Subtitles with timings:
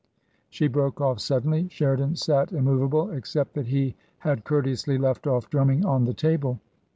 [0.49, 1.67] "She broke off suddenly.
[1.69, 6.59] Sheridan sat immovable, except that he had courteously left off drumming on the table.